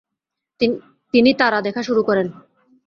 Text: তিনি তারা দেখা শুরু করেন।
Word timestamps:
তিনি 1.13 1.31
তারা 1.33 1.59
দেখা 1.61 1.81
শুরু 1.83 2.01
করেন। 2.03 2.27